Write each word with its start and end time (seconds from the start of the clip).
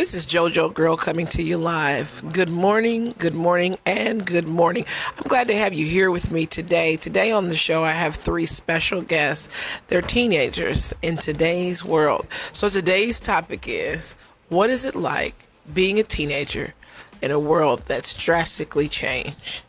This 0.00 0.14
is 0.14 0.26
JoJo 0.26 0.72
Girl 0.72 0.96
coming 0.96 1.26
to 1.26 1.42
you 1.42 1.58
live. 1.58 2.24
Good 2.32 2.48
morning, 2.48 3.14
good 3.18 3.34
morning, 3.34 3.76
and 3.84 4.24
good 4.24 4.48
morning. 4.48 4.86
I'm 5.18 5.28
glad 5.28 5.48
to 5.48 5.54
have 5.54 5.74
you 5.74 5.84
here 5.84 6.10
with 6.10 6.30
me 6.30 6.46
today. 6.46 6.96
Today 6.96 7.32
on 7.32 7.48
the 7.48 7.54
show, 7.54 7.84
I 7.84 7.92
have 7.92 8.14
three 8.14 8.46
special 8.46 9.02
guests. 9.02 9.78
They're 9.88 10.00
teenagers 10.00 10.94
in 11.02 11.18
today's 11.18 11.84
world. 11.84 12.32
So 12.32 12.70
today's 12.70 13.20
topic 13.20 13.66
is 13.68 14.16
what 14.48 14.70
is 14.70 14.86
it 14.86 14.94
like 14.94 15.48
being 15.70 15.98
a 15.98 16.02
teenager 16.02 16.72
in 17.20 17.30
a 17.30 17.38
world 17.38 17.82
that's 17.86 18.14
drastically 18.14 18.88
changed? 18.88 19.60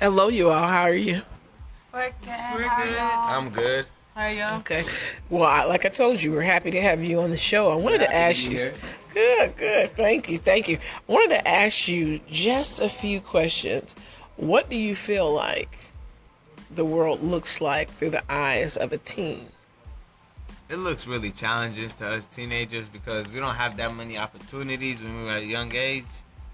Hello, 0.00 0.26
you 0.26 0.50
all. 0.50 0.66
How 0.66 0.82
are 0.82 0.92
you? 0.92 1.22
We're 1.94 2.10
good. 2.10 2.28
We're 2.56 2.62
How 2.62 2.82
are 2.82 2.84
good. 2.84 2.96
y'all? 2.96 3.38
I'm 3.38 3.50
good. 3.50 3.86
How 4.18 4.24
are 4.24 4.32
y'all? 4.32 4.58
Okay. 4.58 4.82
Well, 5.30 5.44
I, 5.44 5.62
like 5.66 5.86
I 5.86 5.90
told 5.90 6.20
you, 6.20 6.32
we're 6.32 6.42
happy 6.42 6.72
to 6.72 6.80
have 6.80 7.04
you 7.04 7.20
on 7.20 7.30
the 7.30 7.36
show. 7.36 7.70
I 7.70 7.76
wanted 7.76 7.98
to 7.98 8.06
Happy 8.06 8.14
to 8.14 8.18
ask 8.18 8.48
be 8.48 8.50
you. 8.50 8.58
here. 8.58 8.74
Good, 9.14 9.56
good. 9.56 9.90
Thank 9.90 10.28
you, 10.28 10.38
thank 10.38 10.66
you. 10.66 10.78
I 11.08 11.12
wanted 11.12 11.36
to 11.36 11.46
ask 11.46 11.86
you 11.86 12.18
just 12.28 12.80
a 12.80 12.88
few 12.88 13.20
questions. 13.20 13.94
What 14.34 14.68
do 14.68 14.74
you 14.74 14.96
feel 14.96 15.32
like 15.32 15.78
the 16.68 16.84
world 16.84 17.22
looks 17.22 17.60
like 17.60 17.90
through 17.90 18.10
the 18.10 18.24
eyes 18.28 18.76
of 18.76 18.92
a 18.92 18.98
teen? 18.98 19.50
It 20.68 20.78
looks 20.78 21.06
really 21.06 21.30
challenging 21.30 21.88
to 21.88 22.06
us 22.08 22.26
teenagers 22.26 22.88
because 22.88 23.30
we 23.30 23.38
don't 23.38 23.54
have 23.54 23.76
that 23.76 23.94
many 23.94 24.18
opportunities 24.18 25.00
when 25.00 25.16
we 25.16 25.22
were 25.26 25.30
at 25.30 25.42
a 25.44 25.46
young 25.46 25.72
age. 25.76 26.06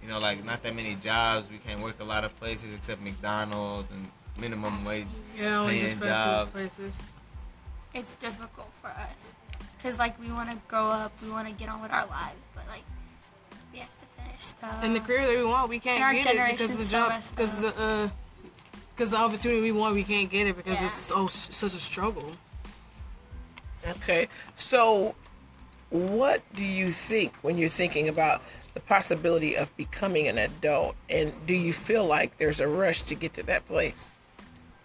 You 0.03 0.11
know, 0.11 0.19
like 0.19 0.45
not 0.45 0.63
that 0.65 0.77
many 0.77 0.97
jobs. 0.97 1.49
We 1.51 1.57
can't 1.57 1.81
work 1.81 1.99
a 2.01 2.05
lot 2.05 2.25
of 2.25 2.39
places 2.39 2.75
except 2.75 3.01
McDonald's 3.01 3.91
and 3.91 4.11
minimum 4.39 4.85
wage 4.85 5.07
Yeah, 5.35 5.65
paying 5.67 5.99
jobs. 5.99 6.51
places. 6.53 6.95
It's 7.95 8.17
difficult 8.17 8.73
for 8.73 8.89
us 8.89 9.35
because 9.77 9.99
like 9.99 10.19
we 10.21 10.31
want 10.33 10.51
to 10.51 10.57
grow 10.67 10.91
up, 10.91 11.13
we 11.23 11.31
want 11.31 11.47
to 11.47 11.55
get 11.55 11.69
on 11.69 11.81
with 11.81 11.93
our 11.93 12.07
lives, 12.07 12.49
but 12.55 12.67
like 12.69 12.83
we 13.73 13.79
have 13.79 13.97
to 13.99 14.07
finish 14.07 14.41
stuff. 14.41 14.83
And 14.83 14.97
the 14.97 15.01
career 15.01 15.27
that 15.27 15.37
we 15.37 15.45
want, 15.45 15.69
we 15.69 15.79
can't 15.79 16.01
get 16.01 16.27
it 16.27 16.57
because 16.57 16.79
generation's 16.79 16.91
the 16.91 16.97
job, 16.97 17.23
because 17.31 17.61
the 17.61 17.83
uh, 17.83 18.09
because 18.95 19.11
the 19.11 19.17
opportunity 19.17 19.61
we 19.61 19.73
want, 19.73 19.95
we 19.95 20.05
can't 20.05 20.31
get 20.31 20.47
it 20.47 20.57
because 20.57 20.81
Yeah. 20.81 20.87
it's 20.87 20.95
so 20.95 21.27
such 21.27 21.75
a 21.75 21.81
struggle. 21.81 22.33
Okay. 23.87 24.29
So, 24.57 25.15
what 25.91 26.43
do 26.55 26.65
you 26.65 26.89
think 26.89 27.35
when 27.43 27.59
you're 27.59 27.69
thinking 27.69 28.09
about 28.09 28.43
the 28.73 28.81
possibility 28.81 29.57
of 29.57 29.77
becoming 29.77 30.27
an 30.27 30.39
adult? 30.39 30.97
And 31.11 31.33
do 31.47 31.55
you 31.55 31.73
feel 31.73 32.05
like 32.07 32.39
there's 32.39 32.61
a 32.61 32.69
rush 32.69 33.03
to 33.03 33.15
get 33.15 33.35
to 33.35 33.43
that 33.45 33.67
place? 33.67 34.11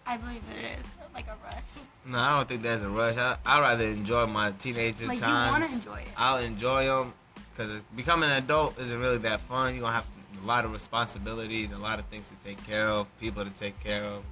I 0.10 0.18
believe 0.18 0.42
it 0.58 0.80
is 0.80 0.92
like 1.14 1.28
a 1.28 1.38
rush. 1.46 1.86
No, 2.04 2.18
I 2.18 2.36
don't 2.36 2.48
think 2.48 2.64
that's 2.64 2.82
a 2.82 2.90
rush. 2.90 3.16
I 3.16 3.38
I 3.46 3.62
rather 3.62 3.84
enjoy 3.84 4.26
my 4.26 4.52
teenager 4.54 5.06
Like, 5.06 5.20
you 5.20 5.28
wanna 5.28 5.68
enjoy 5.68 6.00
it. 6.00 6.08
I'll 6.18 6.40
enjoy 6.40 6.86
them 6.86 7.14
because 7.52 7.82
becoming 7.96 8.28
an 8.32 8.44
adult 8.44 8.80
isn't 8.80 9.00
really 9.00 9.20
that 9.20 9.42
fun. 9.42 9.76
You 9.76 9.82
are 9.82 9.84
gonna 9.84 9.94
have 9.94 10.08
a 10.42 10.48
lot 10.48 10.66
of 10.66 10.74
responsibilities, 10.74 11.72
a 11.72 11.78
lot 11.78 12.00
of 12.00 12.06
things 12.06 12.28
to 12.30 12.36
take 12.44 12.66
care 12.66 12.90
of, 12.90 13.06
people 13.20 13.44
to 13.46 13.52
take 13.52 13.80
care 13.84 14.04
of. 14.04 14.24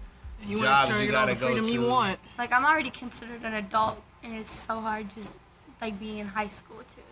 And 0.42 0.50
you 0.50 0.58
Jobs 0.58 0.66
want 0.66 0.88
to 0.88 0.94
try 0.94 1.02
you 1.04 1.12
to 1.12 1.18
all 1.20 1.26
the 1.28 1.34
gotta 1.34 1.46
go 1.46 1.62
freedom 1.62 1.70
you 1.70 1.88
want. 1.88 2.20
Like 2.40 2.52
I'm 2.52 2.66
already 2.66 2.90
considered 2.90 3.44
an 3.44 3.54
adult, 3.54 4.02
and 4.24 4.34
it's 4.34 4.52
so 4.52 4.82
hard 4.82 5.12
just 5.14 5.34
like 5.80 6.00
being 6.00 6.18
in 6.18 6.28
high 6.28 6.48
school 6.48 6.82
too, 6.96 7.04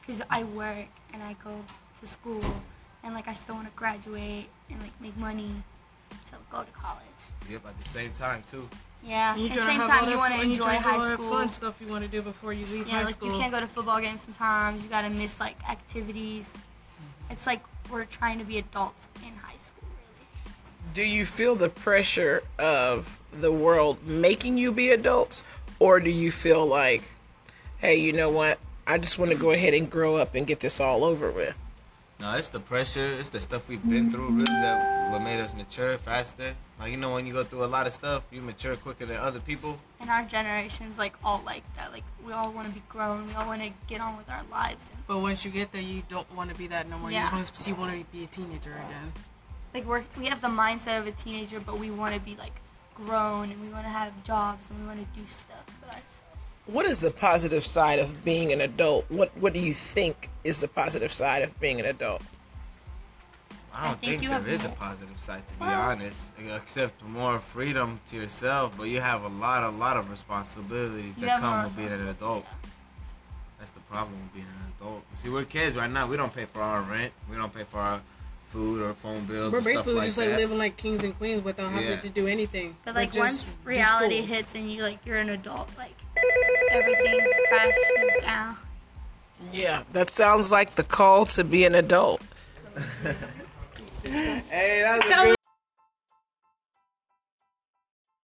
because 0.00 0.22
I 0.30 0.44
work 0.44 0.88
and 1.12 1.22
I 1.22 1.36
go 1.44 1.66
to 2.00 2.06
school, 2.06 2.62
and 3.02 3.12
like 3.12 3.28
I 3.28 3.34
still 3.34 3.56
want 3.56 3.68
to 3.68 3.74
graduate 3.76 4.48
and 4.70 4.80
like 4.80 4.98
make 5.02 5.18
money 5.18 5.64
to 6.26 6.36
go 6.50 6.62
to 6.62 6.70
college. 6.72 7.04
Yep, 7.50 7.66
at 7.66 7.78
the 7.82 7.88
same 7.88 8.12
time 8.12 8.42
too. 8.50 8.68
Yeah. 9.04 9.32
And 9.32 9.40
you 9.40 9.48
At 9.48 9.54
the 9.54 9.60
same 9.60 9.66
to 9.66 9.86
have 9.86 9.90
all 9.90 9.98
time, 10.00 10.10
you 10.10 10.16
want 10.18 10.32
to 10.34 10.38
fun, 10.38 10.46
you 10.46 10.52
enjoy 10.52 10.64
trying 10.64 10.78
to 10.78 10.84
do 10.84 10.90
all 10.90 11.00
high 11.00 11.14
school. 11.14 11.30
fun 11.30 11.50
stuff 11.50 11.80
you 11.80 11.86
want 11.88 12.04
to 12.04 12.10
do 12.10 12.22
before 12.22 12.52
you 12.52 12.66
leave 12.66 12.86
Yeah, 12.86 12.94
high 12.98 13.04
like 13.04 13.10
school. 13.16 13.32
you 13.32 13.38
can't 13.38 13.52
go 13.52 13.60
to 13.60 13.66
football 13.66 14.00
games 14.00 14.20
sometimes. 14.20 14.84
You 14.84 14.90
gotta 14.90 15.10
miss 15.10 15.40
like 15.40 15.56
activities. 15.68 16.54
It's 17.30 17.46
like 17.46 17.62
we're 17.90 18.04
trying 18.04 18.38
to 18.38 18.44
be 18.44 18.58
adults 18.58 19.08
in 19.24 19.32
high 19.36 19.56
school, 19.58 19.88
really. 19.88 20.52
Do 20.94 21.02
you 21.02 21.24
feel 21.24 21.54
the 21.56 21.68
pressure 21.68 22.42
of 22.58 23.18
the 23.32 23.52
world 23.52 24.06
making 24.06 24.58
you 24.58 24.70
be 24.72 24.90
adults, 24.90 25.44
or 25.78 25.98
do 26.00 26.10
you 26.10 26.30
feel 26.30 26.66
like, 26.66 27.02
hey, 27.78 27.96
you 27.96 28.12
know 28.12 28.28
what? 28.30 28.58
I 28.86 28.98
just 28.98 29.18
want 29.18 29.30
to 29.30 29.36
go 29.38 29.52
ahead 29.52 29.72
and 29.72 29.88
grow 29.88 30.16
up 30.16 30.34
and 30.34 30.46
get 30.46 30.60
this 30.60 30.80
all 30.80 31.04
over 31.04 31.30
with. 31.30 31.54
No, 32.20 32.34
it's 32.36 32.50
the 32.50 32.60
pressure. 32.60 33.04
It's 33.18 33.30
the 33.30 33.40
stuff 33.40 33.66
we've 33.68 33.82
been 33.88 34.10
through. 34.10 34.28
Really, 34.30 34.44
that 34.44 35.10
what 35.10 35.22
made 35.22 35.40
us 35.40 35.54
mature 35.54 35.96
faster. 35.96 36.54
Like 36.78 36.90
you 36.92 36.98
know, 36.98 37.12
when 37.14 37.26
you 37.26 37.32
go 37.32 37.44
through 37.44 37.64
a 37.64 37.66
lot 37.76 37.86
of 37.86 37.94
stuff, 37.94 38.26
you 38.30 38.42
mature 38.42 38.76
quicker 38.76 39.06
than 39.06 39.16
other 39.16 39.40
people. 39.40 39.78
And 40.00 40.10
our 40.10 40.24
generation's 40.24 40.98
like 40.98 41.14
all 41.24 41.42
like 41.46 41.64
that. 41.76 41.92
Like 41.92 42.04
we 42.24 42.32
all 42.32 42.52
want 42.52 42.68
to 42.68 42.74
be 42.74 42.82
grown. 42.90 43.26
We 43.26 43.32
all 43.34 43.46
want 43.46 43.62
to 43.62 43.70
get 43.86 44.02
on 44.02 44.18
with 44.18 44.28
our 44.28 44.44
lives. 44.50 44.90
And, 44.94 45.06
But 45.06 45.18
once 45.20 45.44
you 45.46 45.50
get 45.50 45.72
there, 45.72 45.80
you 45.82 46.02
don't 46.10 46.30
want 46.36 46.50
to 46.50 46.56
be 46.56 46.66
that 46.66 46.88
no 46.90 46.98
more. 46.98 47.10
Yeah. 47.10 47.24
You 47.32 47.38
just 47.38 47.52
want 47.52 47.64
to, 47.64 47.70
you 47.70 47.76
want 47.76 47.92
to 48.12 48.12
be 48.18 48.24
a 48.24 48.26
teenager 48.26 48.72
again. 48.72 49.12
like 49.72 49.86
we're 49.86 50.04
we 50.18 50.26
have 50.26 50.42
the 50.42 50.48
mindset 50.48 50.98
of 51.00 51.06
a 51.06 51.12
teenager, 51.12 51.58
but 51.58 51.78
we 51.78 51.90
want 51.90 52.14
to 52.14 52.20
be 52.20 52.36
like 52.36 52.60
grown 52.94 53.50
and 53.50 53.62
we 53.62 53.68
want 53.68 53.84
to 53.84 53.90
have 53.90 54.22
jobs 54.24 54.68
and 54.68 54.78
we 54.80 54.86
want 54.86 55.00
to 55.00 55.18
do 55.18 55.26
stuff 55.26 55.64
for 55.80 55.86
ourselves. 55.86 56.20
What 56.72 56.86
is 56.86 57.00
the 57.00 57.10
positive 57.10 57.64
side 57.64 57.98
of 57.98 58.24
being 58.24 58.52
an 58.52 58.60
adult? 58.60 59.10
What 59.10 59.30
What 59.36 59.52
do 59.52 59.60
you 59.60 59.74
think 59.74 60.28
is 60.44 60.60
the 60.60 60.68
positive 60.68 61.12
side 61.12 61.42
of 61.42 61.58
being 61.58 61.80
an 61.80 61.86
adult? 61.86 62.22
I 63.72 63.84
don't 63.84 63.90
I 63.92 63.94
think 63.94 64.00
think, 64.10 64.22
you 64.22 64.28
there 64.28 64.38
have 64.58 64.64
a 64.72 64.76
positive 64.76 65.18
side 65.20 65.46
to 65.46 65.54
be 65.54 65.60
Well- 65.60 65.80
honest, 65.80 66.28
except 66.38 67.02
more 67.04 67.38
freedom 67.38 68.00
to 68.10 68.16
yourself. 68.16 68.74
But 68.76 68.84
you 68.84 69.00
have 69.00 69.22
a 69.22 69.28
lot, 69.28 69.62
a 69.64 69.70
lot 69.70 69.96
of 69.96 70.10
responsibilities 70.10 71.14
that 71.16 71.40
come 71.40 71.64
with 71.64 71.76
being 71.76 71.88
an 71.88 72.08
adult. 72.08 72.46
That's 73.58 73.70
the 73.72 73.80
problem 73.80 74.14
with 74.22 74.34
being 74.34 74.46
an 74.46 74.72
adult. 74.78 75.02
See, 75.18 75.28
we're 75.28 75.44
kids 75.44 75.76
right 75.76 75.90
now. 75.90 76.06
We 76.06 76.16
don't 76.16 76.34
pay 76.34 76.46
for 76.46 76.62
our 76.62 76.82
rent. 76.82 77.12
We 77.30 77.36
don't 77.36 77.54
pay 77.54 77.64
for 77.64 77.78
our 77.78 78.00
food 78.48 78.82
or 78.82 78.92
phone 78.94 79.24
bills. 79.26 79.52
We're 79.52 79.58
or 79.60 79.62
stuff 79.62 79.74
basically 79.74 79.94
like 79.94 80.04
just 80.06 80.16
that. 80.16 80.28
like 80.30 80.36
living 80.38 80.58
like 80.58 80.76
kings 80.76 81.04
and 81.04 81.16
queens 81.16 81.44
without 81.44 81.70
having 81.70 81.88
Yeah. 81.88 82.00
to 82.00 82.08
do 82.08 82.26
anything. 82.26 82.76
But 82.84 82.94
like 82.96 83.10
just 83.12 83.18
once 83.20 83.54
do 83.62 83.68
reality 83.68 84.18
school. 84.22 84.34
hits 84.36 84.54
and 84.54 84.70
you 84.72 84.82
like 84.82 84.98
you're 85.06 85.18
an 85.18 85.28
adult, 85.30 85.68
like 85.78 85.94
everything 86.70 87.20
crashes 87.48 88.22
down. 88.22 88.56
Yeah, 89.52 89.84
that 89.92 90.10
sounds 90.10 90.52
like 90.52 90.74
the 90.76 90.84
call 90.84 91.26
to 91.26 91.44
be 91.44 91.64
an 91.64 91.74
adult. 91.74 92.22
Hey, 94.04 94.82
that 94.82 95.02
was 95.02 95.10
a 95.10 95.24
good 95.26 95.36